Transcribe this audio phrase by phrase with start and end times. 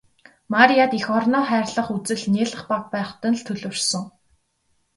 [0.53, 4.03] Марияд эх орноо хайрлах үзэл нялх бага байхад нь л төлөвшсөн.